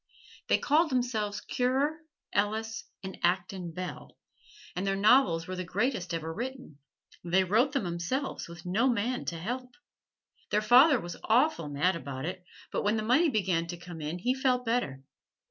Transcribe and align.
They 0.47 0.57
called 0.57 0.91
'emselves 0.91 1.41
Currer, 1.41 1.99
Ellis 2.33 2.85
and 3.03 3.19
Acton 3.21 3.71
Bell, 3.71 4.17
and 4.75 4.87
their 4.87 4.95
novels 4.95 5.45
were 5.45 5.55
the 5.55 5.63
greatest 5.63 6.11
ever 6.11 6.33
written 6.33 6.79
they 7.23 7.43
wrote 7.43 7.73
them 7.73 7.85
'emselves 7.85 8.47
with 8.47 8.65
no 8.65 8.89
man 8.89 9.25
to 9.25 9.37
help. 9.37 9.75
Their 10.49 10.63
father 10.63 10.99
was 10.99 11.17
awful 11.25 11.69
mad 11.69 11.95
about 11.95 12.25
it, 12.25 12.43
but 12.71 12.81
when 12.81 12.97
the 12.97 13.03
money 13.03 13.29
began 13.29 13.67
to 13.67 13.77
come 13.77 14.01
in 14.01 14.17
he 14.17 14.33
felt 14.33 14.65
better. 14.65 15.03